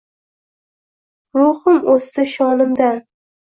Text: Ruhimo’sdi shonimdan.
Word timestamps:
Ruhimo’sdi 1.41 2.27
shonimdan. 2.33 2.99